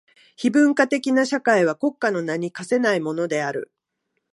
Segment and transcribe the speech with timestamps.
[0.35, 3.71] 非文化的な社会は国家の名に価せないものである。